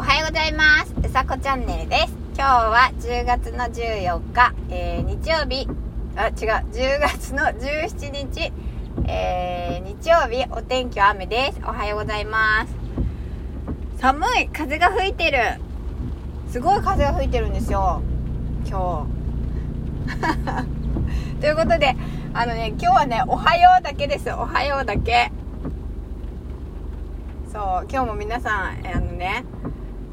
[0.00, 0.94] おはようございます。
[1.06, 2.14] うさこチャンネルです。
[2.34, 5.68] 今日は10月の14日、えー、日曜日、
[6.16, 8.50] あ、違う、10月の17日、
[9.06, 11.60] えー、日曜日、お天気は雨です。
[11.64, 12.74] おはようございます。
[13.98, 15.60] 寒い風が吹いてる
[16.48, 18.00] すごい風が吹いてるんですよ。
[18.66, 19.06] 今
[20.08, 21.40] 日。
[21.42, 21.94] ということで、
[22.32, 24.30] あのね、今日はね、おはようだけです。
[24.30, 25.30] おはようだけ。
[27.52, 29.44] そう、今日も皆さん、あのね、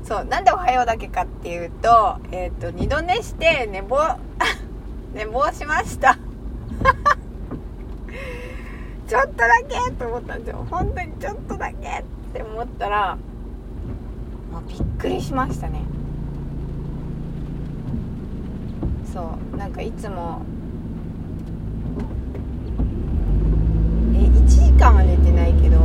[0.08, 3.98] そう、なんでおはようだけかっていうと、えっ、と、二度寝して寝坊、
[5.14, 6.18] 寝坊しました。
[9.06, 10.66] ちょっとだけと思ったんですよ。
[10.72, 13.18] 本当にちょっとだけって思ったら、
[14.50, 15.82] もうびっくりしましたね。
[19.14, 20.42] そう、なんかいつも、
[24.16, 25.78] え、1時間は寝てないけど、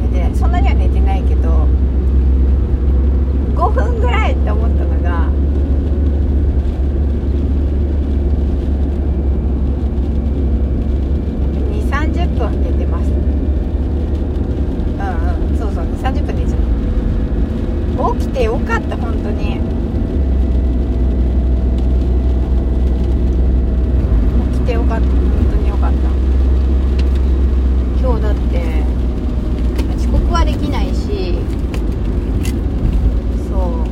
[0.00, 1.66] 寝てないそんなには寝てないけど
[3.54, 5.28] 5分ぐらいって思ったのが
[11.70, 13.18] 2 3 0分寝てますうん
[15.50, 16.64] うんそうそう2 3 0分寝ちゃった
[18.18, 19.60] 起きてよかった本当に。
[24.54, 25.10] 起きてよかった本
[25.52, 25.98] 当によかった。
[28.00, 28.82] 今日だって
[29.96, 31.38] 遅刻はできないし
[33.48, 33.86] そう。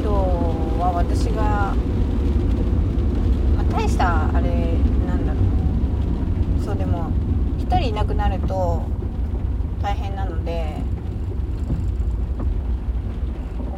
[0.00, 0.08] 今日
[0.80, 1.74] は私が、
[3.56, 5.38] まあ、大したあれなんだろ
[6.58, 6.64] う。
[6.64, 7.10] そうでも
[7.58, 8.80] 1人いなくなると
[9.82, 10.82] 大変なので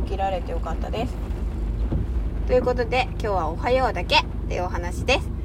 [0.07, 1.15] 起きられてよかったです
[2.47, 5.37] ということで今日は「おはよう」だけっていうお話です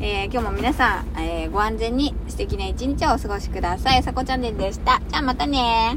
[0.00, 4.02] えー、今日も皆さん、えー、ご安全に素敵な一日をお過ごしください。
[4.02, 5.00] さこチャンネルでした。
[5.08, 5.96] じゃあまたね